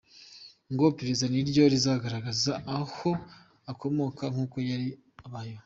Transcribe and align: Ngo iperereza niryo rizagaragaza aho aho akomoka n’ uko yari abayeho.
Ngo 0.71 0.83
iperereza 0.91 1.25
niryo 1.29 1.63
rizagaragaza 1.73 2.51
aho 2.75 2.79
aho 2.85 3.09
akomoka 3.71 4.23
n’ 4.33 4.37
uko 4.43 4.57
yari 4.69 4.87
abayeho. 5.27 5.59